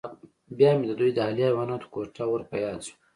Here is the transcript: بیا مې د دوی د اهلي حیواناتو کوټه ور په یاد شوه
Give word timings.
بیا 0.57 0.69
مې 0.77 0.85
د 0.87 0.91
دوی 0.99 1.11
د 1.13 1.17
اهلي 1.25 1.43
حیواناتو 1.49 1.91
کوټه 1.93 2.23
ور 2.27 2.41
په 2.49 2.55
یاد 2.63 2.79
شوه 2.87 2.95